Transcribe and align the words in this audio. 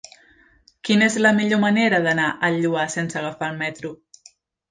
Quina 0.87 1.05
és 1.09 1.17
la 1.25 1.33
millor 1.39 1.59
manera 1.65 1.99
d'anar 2.07 2.29
al 2.49 2.57
Lloar 2.63 2.87
sense 2.95 3.19
agafar 3.21 3.51
el 3.53 3.63
metro? 3.63 3.93